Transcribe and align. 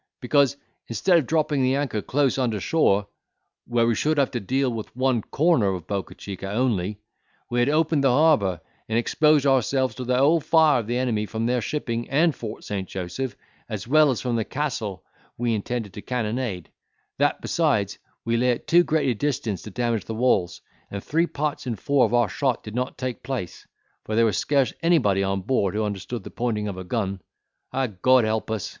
because, 0.19 0.57
instead 0.87 1.19
of 1.19 1.27
dropping 1.27 1.75
anchor 1.75 2.01
close 2.01 2.39
under 2.39 2.59
shore, 2.59 3.05
where 3.67 3.85
we 3.85 3.93
should 3.93 4.17
have 4.17 4.31
to 4.31 4.39
deal 4.39 4.71
with 4.73 4.95
one 4.95 5.21
corner 5.21 5.67
of 5.75 5.85
Bocca 5.85 6.15
Chica 6.15 6.49
only, 6.49 6.99
we 7.51 7.59
had 7.59 7.69
opened 7.69 8.03
the 8.03 8.09
harbour, 8.09 8.59
and 8.89 8.97
exposed 8.97 9.45
ourselves 9.45 9.93
to 9.93 10.03
the 10.03 10.17
whole 10.17 10.39
fire 10.39 10.79
of 10.79 10.87
the 10.87 10.97
enemy 10.97 11.27
from 11.27 11.45
their 11.45 11.61
shipping 11.61 12.09
and 12.09 12.33
Fort 12.33 12.63
St. 12.63 12.89
Joseph, 12.89 13.35
as 13.69 13.87
well 13.87 14.09
as 14.09 14.21
from 14.21 14.37
the 14.37 14.43
castle 14.43 15.03
we 15.37 15.53
intended 15.53 15.93
to 15.93 16.01
cannonade; 16.01 16.69
that, 17.19 17.39
besides, 17.39 17.99
we 18.25 18.37
lay 18.37 18.53
at 18.53 18.65
too 18.65 18.83
great 18.83 19.07
a 19.07 19.13
distance 19.13 19.61
to 19.61 19.69
damage 19.69 20.05
the 20.05 20.15
walls, 20.15 20.61
and 20.89 21.03
three 21.03 21.27
parts 21.27 21.67
in 21.67 21.75
four 21.75 22.05
of 22.05 22.13
our 22.15 22.27
shot 22.27 22.63
did 22.63 22.73
not 22.73 22.97
take 22.97 23.21
place; 23.21 23.67
for 24.05 24.15
there 24.15 24.25
was 24.25 24.35
scarce 24.35 24.73
anybody 24.81 25.21
on 25.21 25.41
board 25.41 25.75
who 25.75 25.83
understood 25.83 26.23
the 26.23 26.31
pointing 26.31 26.67
of 26.67 26.77
a 26.79 26.83
gun. 26.83 27.21
Ah! 27.71 27.85
God 27.85 28.23
help 28.23 28.49
us!" 28.49 28.67